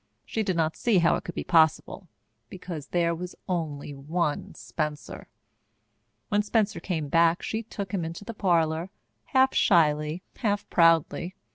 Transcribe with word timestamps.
She 0.25 0.41
did 0.41 0.55
not 0.55 0.75
see 0.75 0.97
how 0.97 1.15
it 1.15 1.23
could 1.23 1.35
be 1.35 1.43
possible, 1.43 2.07
because 2.49 2.87
there 2.87 3.13
was 3.13 3.35
only 3.47 3.93
one 3.93 4.55
Spencer. 4.55 5.27
When 6.29 6.41
Spencer 6.41 6.79
came 6.79 7.07
back 7.07 7.43
she 7.43 7.61
took 7.61 7.91
him 7.91 8.03
into 8.03 8.25
the 8.25 8.33
parlour, 8.33 8.89
half 9.25 9.53
shyly, 9.53 10.23
half 10.37 10.67
proudly. 10.71 11.35